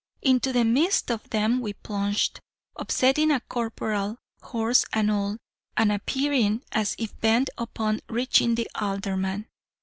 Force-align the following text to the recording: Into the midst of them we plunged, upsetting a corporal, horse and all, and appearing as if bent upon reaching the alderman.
Into 0.23 0.51
the 0.51 0.65
midst 0.65 1.11
of 1.11 1.29
them 1.29 1.59
we 1.61 1.73
plunged, 1.73 2.39
upsetting 2.75 3.29
a 3.29 3.39
corporal, 3.39 4.17
horse 4.41 4.83
and 4.91 5.11
all, 5.11 5.37
and 5.77 5.91
appearing 5.91 6.63
as 6.71 6.95
if 6.97 7.15
bent 7.19 7.51
upon 7.55 7.99
reaching 8.09 8.55
the 8.55 8.67
alderman. 8.73 9.47